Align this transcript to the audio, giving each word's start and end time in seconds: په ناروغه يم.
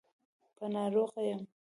په 0.55 0.65
ناروغه 0.73 1.21
يم. 1.29 1.41